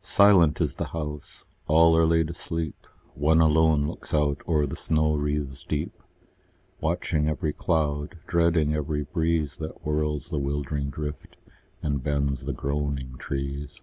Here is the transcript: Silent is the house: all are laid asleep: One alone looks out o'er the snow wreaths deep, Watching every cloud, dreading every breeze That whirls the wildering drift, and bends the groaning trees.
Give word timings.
Silent 0.00 0.60
is 0.60 0.74
the 0.74 0.86
house: 0.88 1.44
all 1.68 1.96
are 1.96 2.04
laid 2.04 2.28
asleep: 2.30 2.84
One 3.14 3.40
alone 3.40 3.86
looks 3.86 4.12
out 4.12 4.40
o'er 4.48 4.66
the 4.66 4.74
snow 4.74 5.14
wreaths 5.14 5.62
deep, 5.62 6.02
Watching 6.80 7.28
every 7.28 7.52
cloud, 7.52 8.18
dreading 8.26 8.74
every 8.74 9.04
breeze 9.04 9.54
That 9.58 9.78
whirls 9.82 10.30
the 10.30 10.38
wildering 10.40 10.90
drift, 10.90 11.36
and 11.80 12.02
bends 12.02 12.44
the 12.44 12.52
groaning 12.52 13.16
trees. 13.18 13.80